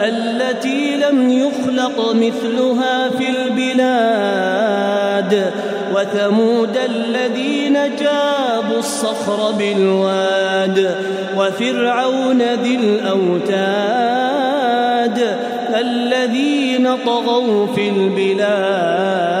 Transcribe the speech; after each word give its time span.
التي 0.00 0.96
لم 0.96 1.30
يخلق 1.30 2.12
مثلها 2.12 3.08
في 3.08 3.28
البلاد 3.28 4.70
وثمود 5.94 6.76
الذين 6.76 7.72
جابوا 7.72 8.78
الصخر 8.78 9.52
بالواد 9.52 10.96
وفرعون 11.36 12.42
ذي 12.42 12.74
الأوتاد 12.74 14.00
الذين 15.80 16.96
طغوا 17.06 17.66
في 17.66 17.88
البلاد 17.88 19.40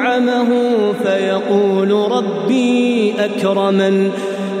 فيقول 1.03 1.91
ربي 2.11 3.13
أكرمن. 3.19 4.11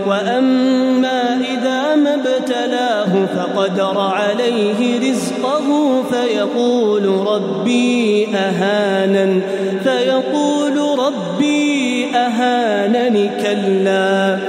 وأما 0.07 1.39
إذا 1.53 1.95
ما 1.95 2.13
ابتلاه 2.13 3.25
فقدر 3.35 3.99
عليه 3.99 5.11
رزقه 5.11 6.03
فيقول 6.11 7.05
ربي 7.27 8.27
أهانن. 8.35 9.41
فيقول 9.83 10.99
ربي 10.99 12.05
أهانن 12.15 13.29
كلا. 13.41 14.39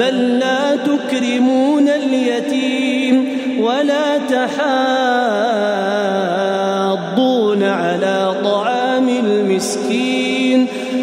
بل 0.00 0.38
لا 0.38 0.76
تكرمون 0.76 1.88
اليتيم 1.88 3.28
ولا 3.60 4.18
تحاضون 4.18 4.62
على 7.62 8.34
طعام 8.44 9.08
المسكين. 9.08 10.21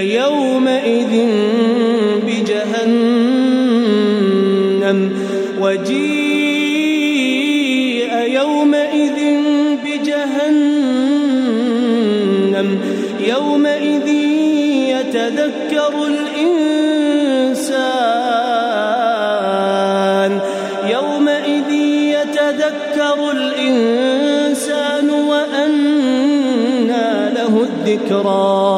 يومئذ 0.00 1.14
بجهنم 2.26 3.38
وجيء 5.60 6.88
يومئذ 8.26 9.18
بجهنم 9.84 11.08
يومئذ 13.28 14.08
يتذكر 14.88 15.92
الإنسان 16.06 16.78
يومئذ 20.90 21.70
يتذكر 22.18 23.30
الإنسان 23.30 25.10
وأنى 25.10 27.08
له 27.34 27.66
الذكرى 27.68 28.77